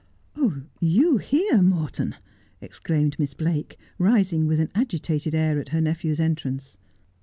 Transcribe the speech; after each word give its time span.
'You 0.79 1.17
here, 1.17 1.61
Morton!' 1.61 2.15
exclaimed 2.59 3.19
Miss 3.19 3.35
Blake, 3.35 3.77
rising 3.99 4.47
with 4.47 4.59
an 4.59 4.69
agi 4.73 4.99
tated 4.99 5.35
air 5.35 5.59
at 5.59 5.69
her 5.69 5.79
nephew's 5.79 6.19
entrance. 6.19 6.79